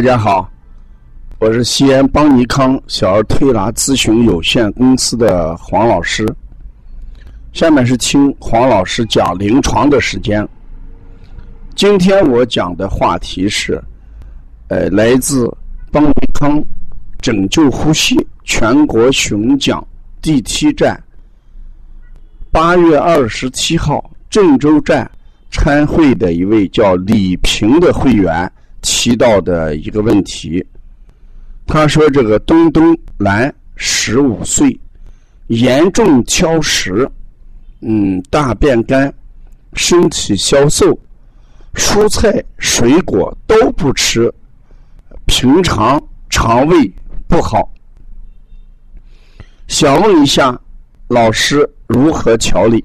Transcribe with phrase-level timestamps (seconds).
[0.00, 0.50] 大家好，
[1.38, 6.26] 我是西安邦尼康小儿推拿咨询有限公司的黄老师。
[7.52, 10.48] 下面是听黄老师讲临床的时间。
[11.74, 13.78] 今天我讲的话题是，
[14.68, 15.46] 呃，来自
[15.92, 16.58] 邦尼康
[17.20, 19.86] 拯救呼吸全国巡讲
[20.22, 20.98] 第七站，
[22.50, 25.10] 八月二十七号郑州站
[25.50, 28.50] 参会的一位叫李平的会员。
[28.82, 30.64] 提到的一个问题，
[31.66, 34.78] 他说：“这个东东兰十五岁，
[35.48, 37.08] 严重挑食，
[37.80, 39.12] 嗯，大便干，
[39.74, 40.98] 身体消瘦，
[41.74, 44.32] 蔬菜水果都不吃，
[45.26, 46.92] 平常肠胃
[47.28, 47.72] 不好，
[49.68, 50.58] 想问一下
[51.08, 52.84] 老师如何调理？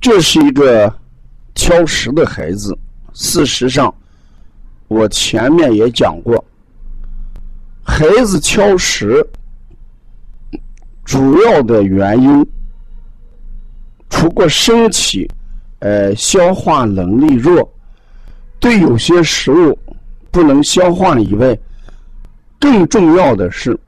[0.00, 0.92] 这是一个
[1.54, 2.76] 挑食的孩子。”
[3.12, 3.92] 事实上，
[4.88, 6.42] 我前面也讲过，
[7.82, 9.26] 孩子挑食
[11.04, 12.46] 主要的原因，
[14.08, 15.28] 除过身体
[15.80, 17.68] 呃消化能力弱，
[18.58, 19.78] 对有些食物
[20.30, 21.58] 不能消化以外，
[22.58, 23.78] 更重要的是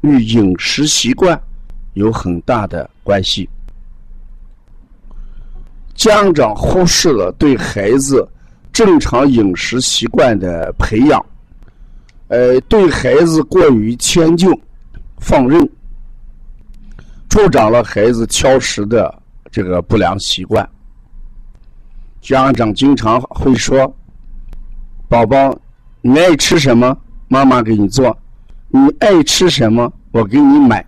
[0.00, 1.40] 与饮食习惯
[1.94, 3.48] 有很大的关系。
[5.94, 8.28] 家长忽视了对孩子。
[8.78, 11.26] 正常饮食习惯的培养，
[12.28, 14.56] 呃，对孩子过于迁就、
[15.18, 15.68] 放任，
[17.28, 19.12] 助长了孩子挑食的
[19.50, 20.64] 这个不良习惯。
[22.20, 23.92] 家长经常会说
[25.10, 25.52] ：“宝宝，
[26.00, 28.16] 你爱吃什么，妈妈给你做；
[28.68, 30.86] 你爱吃什么，我给你买。”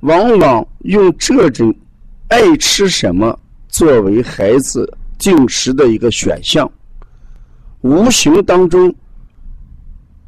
[0.00, 1.74] 往往用这种
[2.28, 3.38] 爱吃什么
[3.68, 4.90] 作为孩子。
[5.22, 6.68] 进食的一个选项，
[7.82, 8.92] 无形当中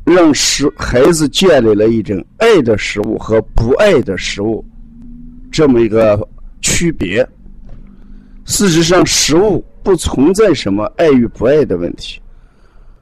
[0.04, 4.64] 让食孩子建立了一种爱的食物和不爱的食物
[5.50, 6.16] 这么一个
[6.60, 7.28] 区别。
[8.44, 12.20] 事实上，食物不存在什么爱与不爱的问题。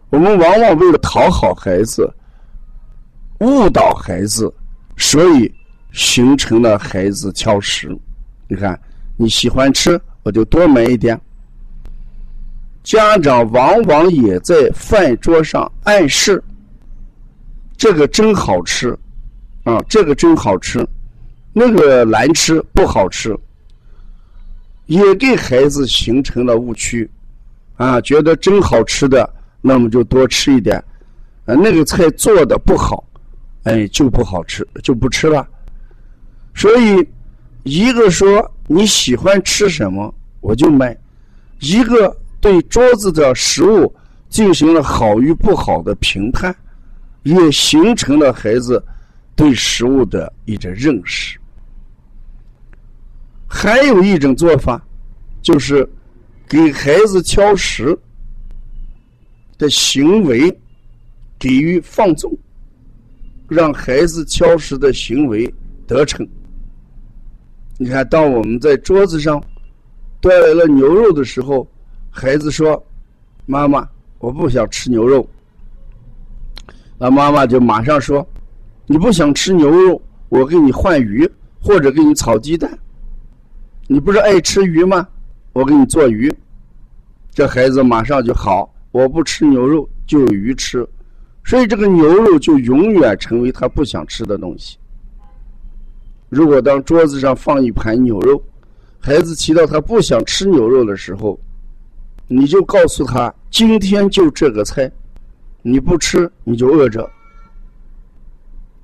[0.09, 2.11] 我们往往为了讨好孩子，
[3.41, 4.51] 误导孩子，
[4.97, 5.53] 所以
[5.93, 7.95] 形成了孩子挑食。
[8.49, 8.81] 你看，
[9.19, 11.21] 你喜欢吃，我就多买一点。
[12.83, 16.43] 家长往往也在饭桌上暗示
[17.79, 18.99] ：“这个真好吃，
[19.63, 20.85] 啊，这个真好吃，
[21.53, 23.39] 那个难吃不好吃。”
[24.87, 27.09] 也给孩子形成了误区，
[27.77, 30.77] 啊，觉得真好吃的，那么就多吃一点；
[31.45, 33.05] 啊，那个菜做的不好，
[33.63, 35.47] 哎，就不好吃，就不吃了。
[36.53, 37.09] 所以，
[37.63, 40.93] 一个说你喜欢吃什么，我就买；
[41.61, 42.15] 一个。
[42.43, 43.95] 对桌子的食物
[44.29, 46.53] 进行了好与不好的评判，
[47.23, 48.85] 也形成了孩子
[49.37, 51.39] 对食物的一种认识。
[53.47, 54.85] 还有一种做法，
[55.41, 55.89] 就是
[56.49, 57.97] 给孩子挑食
[59.57, 60.53] 的行为
[61.39, 62.37] 给予放纵，
[63.47, 65.49] 让孩子挑食的行为
[65.87, 66.27] 得逞。
[67.79, 69.41] 你看，当我们在桌子上
[70.21, 71.65] 端来了牛肉的时候。
[72.15, 72.81] 孩子说
[73.47, 75.27] ：“妈妈，我不想吃牛肉。”
[76.99, 78.25] 那妈妈就马上说
[78.87, 81.29] ：“你不想吃牛肉，我给你换鱼，
[81.59, 82.79] 或者给你炒鸡蛋。
[83.89, 85.09] 你不是爱吃鱼吗？
[85.55, 86.33] 我给你做鱼。”
[87.33, 90.87] 这孩子马上就好，我不吃牛肉就有鱼吃，
[91.43, 94.77] 所以这个牛肉就永远成为他不想吃的东西。
[96.29, 98.41] 如果当桌子上放一盘牛肉，
[99.01, 101.41] 孩子提到他不想吃牛肉的时候，
[102.29, 104.91] 你就告诉他，今天就这个菜，
[105.61, 107.09] 你不吃你就饿着。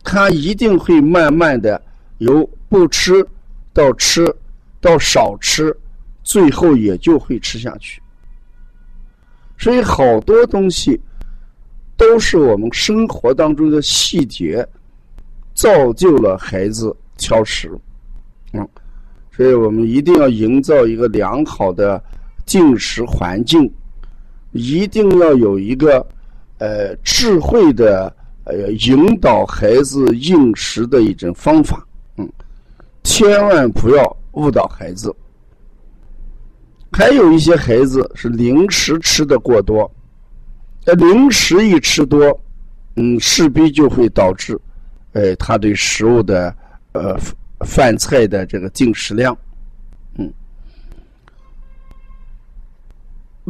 [0.04, 1.80] 他一定会慢慢的
[2.18, 3.26] 由不吃
[3.72, 4.34] 到吃
[4.80, 5.74] 到少吃，
[6.22, 8.02] 最后也就会吃下去。
[9.56, 11.00] 所以好多东西
[11.96, 14.66] 都是我们生活当中的细节，
[15.54, 17.70] 造就了孩子挑食。
[18.52, 18.68] 嗯，
[19.32, 22.02] 所以我们一定要营造一个良好的。
[22.48, 23.70] 进食环境
[24.52, 26.04] 一定要有一个
[26.56, 28.10] 呃智慧的
[28.44, 31.86] 呃引导孩子进食的一种方法，
[32.16, 32.26] 嗯，
[33.04, 35.14] 千万不要误导孩子。
[36.90, 39.88] 还有一些孩子是零食吃的过多，
[40.86, 42.40] 呃零食一吃多，
[42.96, 44.58] 嗯，势必就会导致，
[45.12, 46.52] 呃，他对食物的
[46.92, 47.14] 呃
[47.60, 49.36] 饭菜的这个进食量。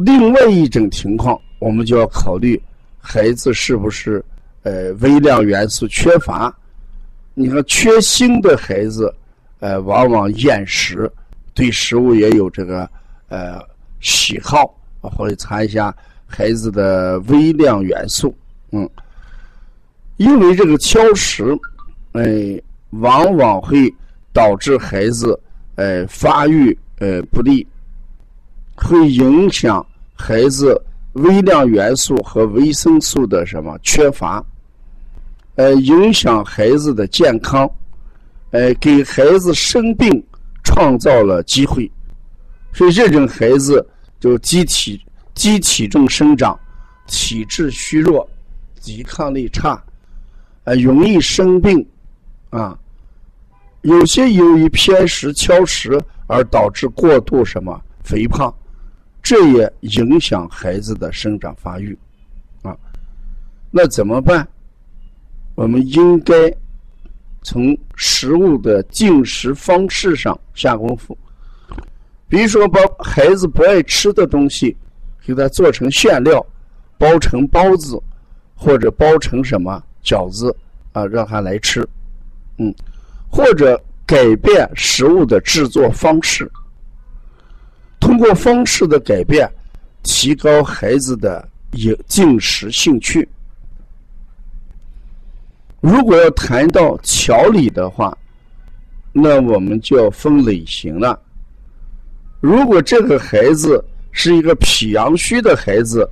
[0.05, 2.61] 另外一种情况我们就要考虑
[2.99, 4.23] 孩子是不是
[4.63, 6.53] 呃微量元素缺乏。
[7.33, 9.13] 你看，缺锌的孩子，
[9.59, 11.09] 呃，往往厌食，
[11.53, 12.89] 对食物也有这个
[13.29, 13.59] 呃
[14.01, 15.93] 喜好，或者查一下
[16.25, 18.35] 孩子的微量元素，
[18.71, 18.89] 嗯，
[20.17, 21.57] 因为这个挑食，
[22.13, 22.61] 哎，
[22.91, 23.93] 往往会
[24.33, 25.39] 导致孩子
[25.75, 27.65] 呃发育呃不利，
[28.75, 29.85] 会影响
[30.21, 30.79] 孩子
[31.13, 34.43] 微量元素和维生素的什么缺乏，
[35.55, 37.67] 呃，影响孩子的健康，
[38.51, 40.21] 呃，给孩子生病
[40.61, 41.89] 创造了机会，
[42.73, 43.83] 所以这种孩子
[44.19, 45.01] 就机体
[45.33, 46.59] 机体重生长，
[47.07, 48.29] 体质虚弱，
[48.81, 49.81] 抵抗力差，
[50.65, 51.83] 呃，容易生病，
[52.49, 52.77] 啊，
[53.81, 58.53] 有些由于偏食挑食而导致过度什么肥胖。
[59.21, 61.97] 这也影响孩子的生长发育，
[62.63, 62.75] 啊，
[63.69, 64.47] 那怎么办？
[65.55, 66.33] 我们应该
[67.43, 71.17] 从食物的进食方式上下功夫。
[72.27, 74.75] 比如说，把孩子不爱吃的东西，
[75.25, 76.45] 给他做成馅料，
[76.97, 78.01] 包成包子，
[78.55, 80.55] 或者包成什么饺子
[80.93, 81.87] 啊，让他来吃。
[82.57, 82.73] 嗯，
[83.29, 86.49] 或者改变食物的制作方式。
[87.99, 89.49] 通过方式的改变，
[90.03, 93.27] 提高孩子的饮进食兴趣。
[95.81, 98.17] 如果要谈到调理的话，
[99.11, 101.19] 那我们就要分类型了。
[102.41, 106.09] 如果这个孩子是一个脾阳虚的孩子，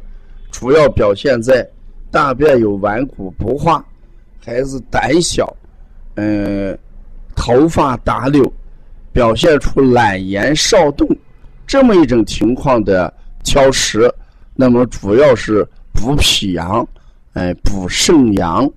[0.52, 1.68] 主要表现在
[2.12, 3.86] 大便有顽固不化，
[4.44, 5.56] 孩子胆小，
[6.16, 6.78] 嗯，
[7.36, 8.50] 头发打绺，
[9.12, 11.08] 表现出懒言少动。
[11.68, 14.10] 这么一种情况的挑食，
[14.56, 16.88] 那么主要是补脾阳，
[17.34, 18.68] 哎，补肾阳，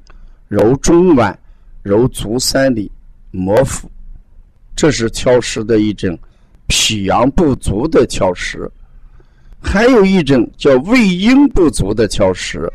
[0.48, 1.34] 揉中脘，
[1.82, 2.90] 揉足三里，
[3.30, 3.88] 摩腹，
[4.74, 6.18] 这是挑食的一种
[6.66, 8.68] 脾阳不足的挑食。
[9.62, 12.68] 还有一种叫胃阴不足的挑食，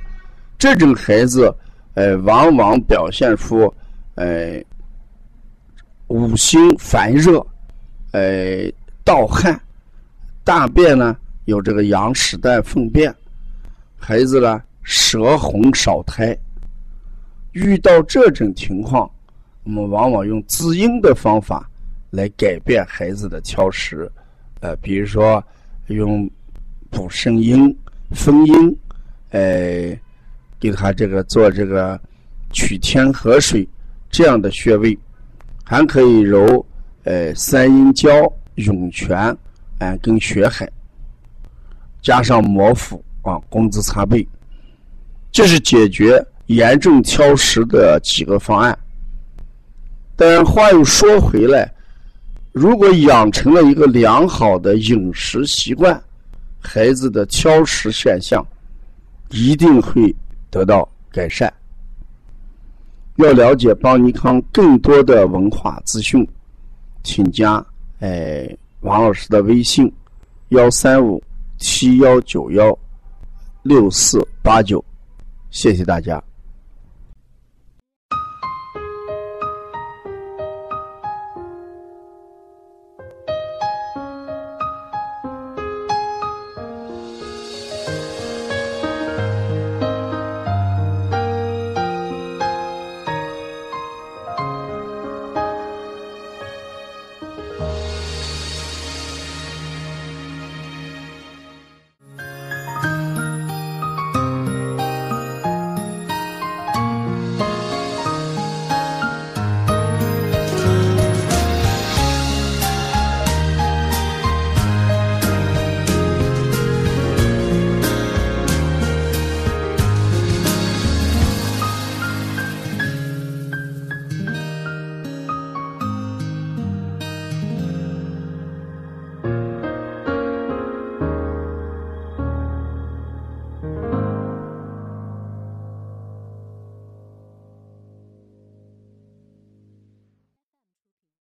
[0.58, 1.54] 这种孩子，
[1.96, 3.74] 呃，往往表现出，
[4.14, 4.64] 呃，
[6.08, 7.46] 五心烦热，
[8.12, 8.72] 呃，
[9.04, 9.60] 盗汗。
[10.46, 13.14] 大便呢有这个羊屎蛋粪便，
[13.98, 16.38] 孩子呢舌红少苔。
[17.54, 19.10] 遇到这种情况，
[19.64, 21.68] 我们往往用滋阴的方法
[22.12, 24.10] 来改变孩子的挑食。
[24.60, 25.44] 呃，比如说
[25.88, 26.30] 用
[26.92, 27.76] 补肾阴、
[28.12, 28.78] 丰阴，
[29.32, 29.98] 呃，
[30.60, 32.00] 给他这个做这个
[32.52, 33.68] 取天河水
[34.12, 34.96] 这样的穴位，
[35.64, 36.64] 还可以揉
[37.04, 38.08] 呃三阴交、
[38.56, 39.36] 涌泉。
[40.02, 40.70] 跟血海，
[42.02, 44.26] 加上摩腹啊，工资擦背，
[45.32, 48.78] 这是解决严重挑食的几个方案。
[50.16, 51.70] 但话又说回来，
[52.54, 56.02] 如果养成了一个良好的饮食习惯，
[56.60, 58.46] 孩子的挑食现象
[59.32, 60.16] 一定会
[60.50, 61.52] 得到改善。
[63.18, 66.26] 要了解邦尼康更多的文化资讯，
[67.04, 67.66] 请加
[68.00, 68.48] 哎。
[68.86, 69.92] 王老师的微信：
[70.50, 71.22] 幺三五
[71.58, 72.78] 七幺九幺
[73.64, 74.84] 六四八九，
[75.50, 76.24] 谢谢大家。